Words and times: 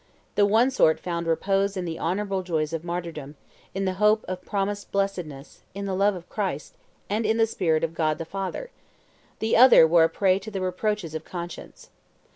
The 0.33 0.47
one 0.47 0.71
sort 0.71 0.99
found 0.99 1.27
repose 1.27 1.77
in 1.77 1.85
the 1.85 1.99
honorable 1.99 2.41
joys 2.41 2.73
of 2.73 2.83
martyrdom, 2.83 3.35
in 3.75 3.85
the 3.85 3.93
hope 4.01 4.25
of 4.27 4.41
promised 4.43 4.91
blessedness, 4.91 5.61
in 5.75 5.85
the 5.85 5.93
love 5.93 6.15
of 6.15 6.27
Christ, 6.27 6.75
and 7.07 7.23
in 7.23 7.37
the 7.37 7.45
spirit 7.45 7.83
of 7.83 7.93
God 7.93 8.17
the 8.17 8.25
Father; 8.25 8.71
the 9.37 9.55
other 9.55 9.85
were 9.85 10.05
a 10.05 10.09
prey 10.09 10.39
to 10.39 10.49
the 10.49 10.59
reproaches 10.59 11.13
of 11.13 11.23
conscience. 11.23 11.91